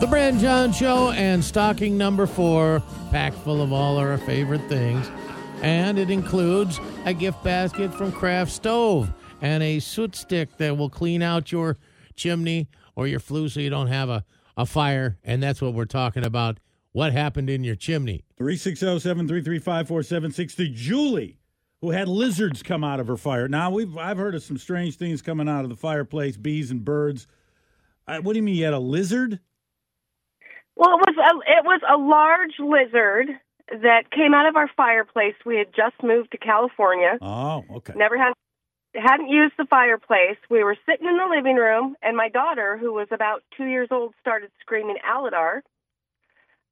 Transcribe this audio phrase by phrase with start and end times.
[0.00, 4.62] The Brad and John Show and stocking number four, packed full of all our favorite
[4.62, 5.10] things.
[5.60, 10.88] And it includes a gift basket from Craft Stove and a soot stick that will
[10.88, 11.76] clean out your
[12.16, 12.66] chimney
[12.96, 14.24] or your flue so you don't have a,
[14.56, 15.18] a fire.
[15.22, 16.60] And that's what we're talking about.
[16.92, 18.24] What happened in your chimney?
[18.38, 20.54] 360 733 5476.
[20.80, 21.36] Julie,
[21.82, 23.48] who had lizards come out of her fire.
[23.48, 26.82] Now, we've I've heard of some strange things coming out of the fireplace bees and
[26.82, 27.26] birds.
[28.08, 29.40] Uh, what do you mean you had a lizard?
[30.76, 33.28] Well, it was a, it was a large lizard
[33.70, 35.34] that came out of our fireplace.
[35.44, 37.18] We had just moved to California.
[37.20, 37.94] Oh, okay.
[37.96, 38.32] Never had
[38.94, 40.36] hadn't used the fireplace.
[40.48, 43.88] We were sitting in the living room, and my daughter, who was about two years
[43.90, 45.60] old, started screaming Aladar,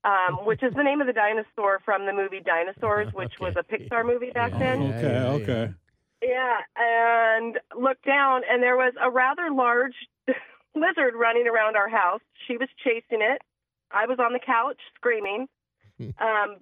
[0.04, 3.44] um, which is the name of the dinosaur from the movie Dinosaurs, which Okay.
[3.44, 4.82] was a Pixar movie back then.
[4.94, 5.74] Okay, yeah, okay.
[6.20, 9.94] Yeah, and looked down, and there was a rather large
[10.74, 12.20] lizard running around our house.
[12.48, 13.40] She was chasing it.
[13.90, 15.46] I was on the couch screaming.
[16.00, 16.56] Um,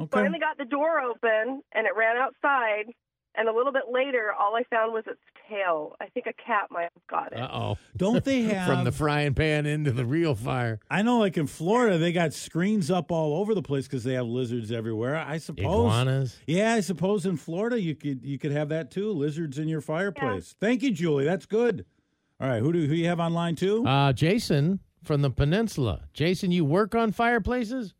[0.00, 0.08] Okay.
[0.10, 2.92] finally got the door open, and it ran outside.
[3.34, 5.94] And a little bit later, all I found was its tail.
[6.00, 7.38] I think a cat might have got it.
[7.40, 7.78] Uh oh.
[7.96, 10.80] Don't they have From the frying pan into the real fire.
[10.90, 14.14] I know, like in Florida, they got screens up all over the place because they
[14.14, 15.16] have lizards everywhere.
[15.16, 15.64] I suppose.
[15.64, 16.38] Iguanas.
[16.46, 19.12] Yeah, I suppose in Florida you could you could have that too.
[19.12, 20.54] Lizards in your fireplace.
[20.60, 21.24] Thank you, Julie.
[21.24, 21.84] That's good.
[22.40, 23.86] All right, who do who you have online too?
[23.86, 26.02] Uh, Jason from the peninsula.
[26.12, 27.94] Jason, you work on fireplaces?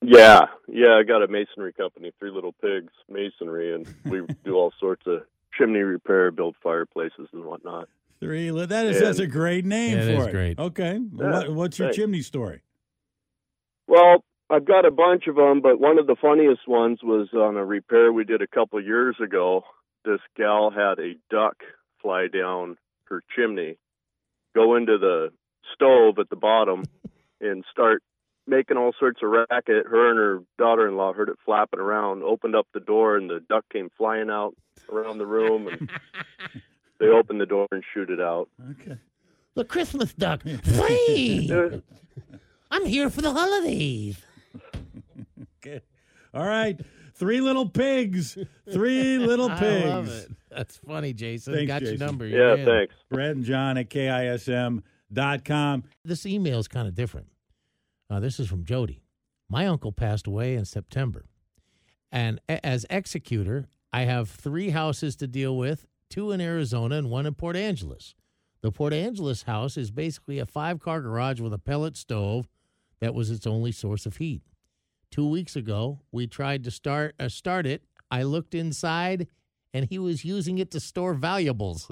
[0.00, 4.72] Yeah, yeah, I got a masonry company, Three Little Pigs Masonry, and we do all
[4.78, 5.22] sorts of
[5.56, 7.88] chimney repair, build fireplaces and whatnot.
[8.20, 8.50] Three.
[8.52, 10.30] li- That is that's a great name Yeah, for is it.
[10.32, 10.58] great.
[10.58, 11.00] Okay.
[11.16, 11.96] Yeah, what, what's your thanks.
[11.96, 12.62] chimney story?
[13.88, 17.56] Well, I've got a bunch of them, but one of the funniest ones was on
[17.56, 19.62] a repair we did a couple years ago.
[20.04, 21.56] This gal had a duck
[22.02, 23.78] fly down her chimney,
[24.54, 25.30] go into the
[25.74, 26.84] stove at the bottom,
[27.40, 28.02] and start
[28.46, 29.86] making all sorts of racket.
[29.86, 33.64] Her and her daughter-in-law heard it flapping around, opened up the door, and the duck
[33.72, 34.54] came flying out
[34.90, 35.90] around the room, and
[37.00, 38.48] they opened the door and shoot it out.
[38.80, 38.98] Okay.
[39.54, 40.42] The Christmas duck.
[40.64, 41.50] Free!
[42.70, 44.20] I'm here for the holidays.
[45.60, 45.80] Okay.
[46.32, 46.78] All right.
[47.14, 48.38] Three little pigs.
[48.72, 49.84] Three little pigs.
[49.86, 50.30] I love it.
[50.50, 51.54] That's funny, Jason.
[51.54, 51.98] Thanks, Got Jason.
[51.98, 52.26] your number.
[52.26, 52.94] yeah, You're thanks.
[53.10, 53.90] Brad and John at
[55.12, 55.84] KISM.com.
[56.04, 57.28] This email is kind of different.
[58.10, 59.02] Uh, this is from Jody.
[59.48, 61.26] My uncle passed away in September.
[62.10, 67.10] And a- as executor, I have three houses to deal with two in Arizona and
[67.10, 68.14] one in Port Angeles.
[68.60, 72.48] The Port Angeles house is basically a five car garage with a pellet stove
[73.00, 74.42] that was its only source of heat.
[75.10, 77.84] Two weeks ago, we tried to start uh, start it.
[78.10, 79.28] I looked inside,
[79.72, 81.90] and he was using it to store valuables.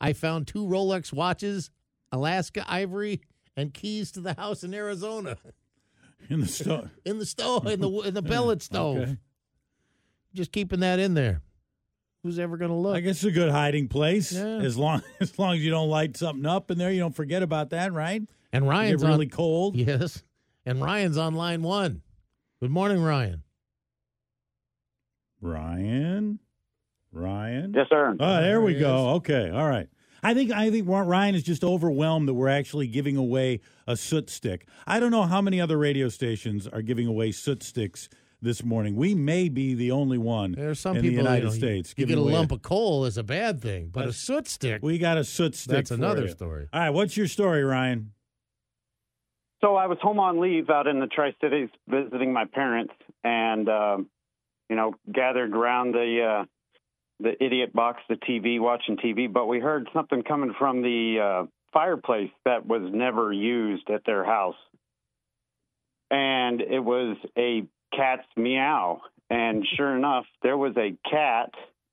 [0.00, 1.70] I found two Rolex watches,
[2.12, 3.20] Alaska ivory,
[3.56, 5.36] and keys to the house in Arizona
[6.28, 6.90] In the stove.
[7.04, 8.98] in the stove in the in the pellet stove.
[8.98, 9.16] Okay.
[10.34, 11.40] Just keeping that in there.
[12.22, 12.96] Who's ever going to look?
[12.96, 14.32] I guess it's a good hiding place.
[14.32, 14.44] Yeah.
[14.58, 17.42] As long as long as you don't light something up in there, you don't forget
[17.42, 18.22] about that, right?
[18.52, 19.30] and Get Ryan's really on.
[19.30, 19.76] cold.
[19.76, 20.22] Yes,
[20.64, 22.02] and Ryan's on line one.
[22.60, 23.42] Good morning, Ryan.
[25.40, 26.38] Ryan.
[27.12, 27.72] Ryan.
[27.74, 28.16] Yes, sir.
[28.18, 29.10] Oh, there There we he go.
[29.16, 29.88] Okay, all right.
[30.26, 34.28] I think I think Ryan is just overwhelmed that we're actually giving away a soot
[34.28, 34.66] stick.
[34.84, 38.08] I don't know how many other radio stations are giving away soot sticks
[38.42, 38.96] this morning.
[38.96, 41.94] We may be the only one There's some in people the United you know, States.
[41.96, 44.48] You, you get a away lump of coal is a bad thing, but a soot
[44.48, 44.82] stick.
[44.82, 45.76] We got a soot stick.
[45.76, 46.30] that's for another you.
[46.30, 46.66] story.
[46.72, 48.10] All right, what's your story, Ryan?
[49.60, 53.68] So I was home on leave out in the Tri Cities visiting my parents, and
[53.68, 54.10] um,
[54.68, 56.44] you know, gathered around the uh,
[57.20, 59.32] the idiot box, the TV, watching TV.
[59.32, 64.24] But we heard something coming from the uh, fireplace that was never used at their
[64.24, 64.56] house,
[66.10, 69.00] and it was a cat's meow.
[69.28, 71.50] And sure enough, there was a cat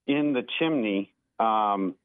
[0.08, 1.12] in the chimney.
[1.40, 1.96] Um,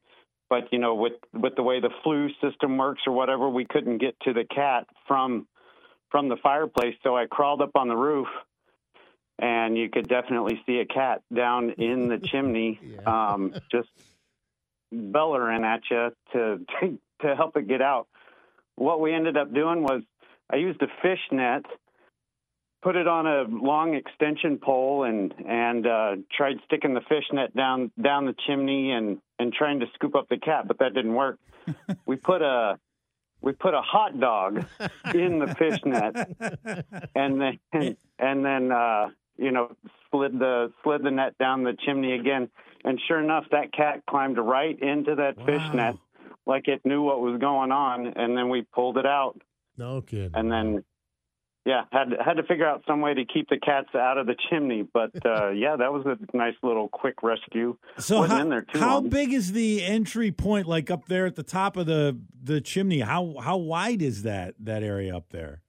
[0.48, 3.98] but you know, with with the way the flue system works or whatever, we couldn't
[3.98, 5.46] get to the cat from
[6.10, 6.94] from the fireplace.
[7.02, 8.28] So I crawled up on the roof,
[9.38, 13.32] and you could definitely see a cat down in the chimney, Yeah.
[13.32, 13.88] um, just
[14.92, 18.06] bellowing at you to, to to help it get out.
[18.76, 20.02] What we ended up doing was
[20.50, 21.64] I used a fish net,
[22.82, 27.54] put it on a long extension pole, and and uh, tried sticking the fish net
[27.54, 31.14] down down the chimney and and trying to scoop up the cat, but that didn't
[31.14, 31.38] work.
[32.06, 32.78] we put a
[33.40, 34.64] we put a hot dog
[35.14, 39.08] in the fish net, and then and then uh,
[39.38, 39.74] you know
[40.10, 42.48] slid the slid the net down the chimney again,
[42.84, 45.96] and sure enough, that cat climbed right into that fish net
[46.46, 49.40] like it knew what was going on, and then we pulled it out.
[49.76, 50.32] No kidding.
[50.34, 50.84] and then
[51.68, 54.34] yeah, had had to figure out some way to keep the cats out of the
[54.48, 54.88] chimney.
[54.90, 57.76] But uh, yeah, that was a nice little quick rescue.
[57.98, 59.10] So Wasn't how, in there too how long.
[59.10, 60.66] big is the entry point?
[60.66, 63.00] Like up there at the top of the the chimney?
[63.00, 65.60] How how wide is that that area up there?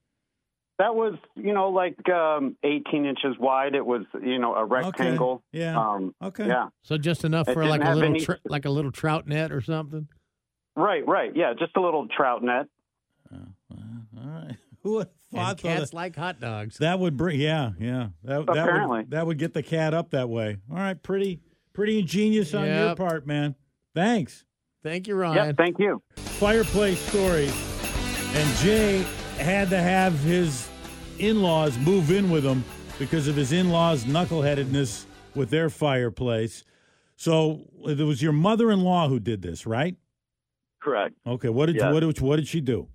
[0.80, 3.76] That was you know like um, 18 inches wide.
[3.76, 5.44] It was you know a rectangle.
[5.52, 5.78] Yeah.
[5.78, 6.48] Um, Okay.
[6.48, 6.70] yeah.
[6.84, 9.52] so just enough It for like a little any- tr- like a little trout net
[9.52, 10.08] or something.
[10.76, 11.06] Right.
[11.06, 11.36] Right.
[11.36, 11.54] Yeah.
[11.60, 12.68] Just a little trout net.
[13.32, 13.40] All
[14.26, 14.56] right.
[14.84, 16.78] Who would have And thought though cats that, like hot dogs.
[16.78, 17.40] that would bring?
[17.40, 18.08] Yeah, yeah.
[18.24, 19.00] That, that Apparently.
[19.00, 20.58] would that would get the cat up that way.
[20.72, 21.02] All right.
[21.04, 21.42] Pretty
[21.74, 23.56] pretty ingenious on your part, man.
[23.94, 24.46] Thanks.
[24.82, 25.48] Thank you, Ryan.
[25.48, 25.58] Yep.
[25.58, 26.02] Thank you.
[26.16, 27.54] fireplace stories.
[28.34, 29.06] And Jay
[29.38, 30.69] had to have his
[31.20, 32.64] in laws move in with him
[32.98, 35.06] because of his in laws' knuckleheadedness
[35.36, 36.64] with their fireplace.
[37.16, 39.96] So it was your mother in law who did this, right?
[40.82, 41.16] Correct.
[41.28, 41.50] Okay.
[41.50, 41.94] What did Yes.
[41.94, 42.88] what did what did she do?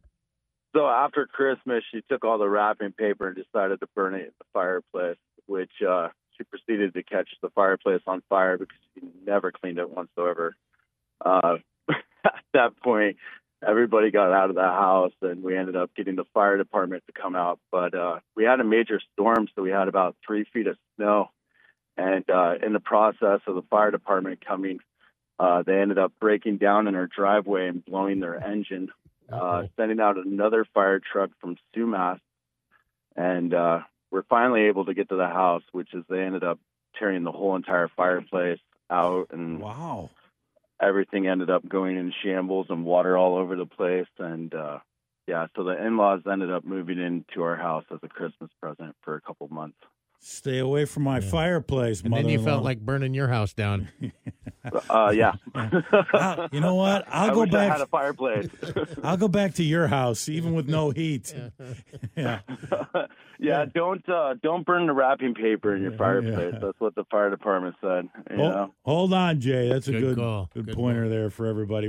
[0.75, 4.33] So after Christmas, she took all the wrapping paper and decided to burn it in
[4.39, 9.53] the fireplace, which uh, she proceeded to catch the fireplace on fire because she never
[9.53, 10.57] cleaned it whatsoever.
[11.25, 11.59] Uh,
[12.25, 13.17] at that point,
[13.67, 17.13] everybody got out of the house and we ended up getting the fire department to
[17.13, 17.59] come out.
[17.71, 21.31] But uh, we had a major storm, so we had about three feet of snow.
[21.97, 24.81] And uh, in the process of the fire department coming,
[25.39, 28.91] uh, they ended up breaking down in our driveway and blowing their engine
[29.33, 32.21] uh, sending out another fire truck from Sumas,
[33.17, 36.59] and uh, we're finally able to get to the house, which is they ended up
[36.99, 38.61] tearing the whole entire fireplace
[38.91, 40.11] out, and Wow.
[40.81, 44.79] Everything ended up going in shambles and water all over the place, and uh,
[45.27, 49.15] yeah, so the in-laws ended up moving into our house as a Christmas present for
[49.15, 49.79] a couple months.
[50.27, 51.31] Stay away from my Yeah.
[51.31, 53.89] fireplace, And then you felt like burning your house down.
[54.89, 55.33] Uh, yeah,
[56.15, 57.05] Ah, you know what?
[57.13, 57.73] I'll I go wish I back.
[57.73, 58.49] had a fireplace.
[59.03, 61.35] I'll go back to your house, even with no heat.
[62.17, 62.41] yeah.
[63.39, 66.55] yeah, don't uh, don't burn the wrapping paper in your Yeah, fireplace.
[66.55, 66.59] yeah.
[66.61, 68.09] That's what the fire department said.
[68.31, 68.75] You Hol- know?
[68.87, 69.69] Hold on, Jay.
[69.69, 70.49] That's a Good good call.
[70.55, 71.11] good Good pointer call.
[71.11, 71.89] there for everybody.